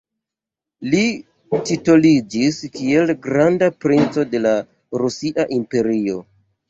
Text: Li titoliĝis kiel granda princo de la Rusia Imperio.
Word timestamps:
Li 0.93 1.01
titoliĝis 1.67 2.57
kiel 2.77 3.13
granda 3.27 3.69
princo 3.85 4.27
de 4.33 4.43
la 4.47 4.55
Rusia 5.03 5.47
Imperio. 5.59 6.19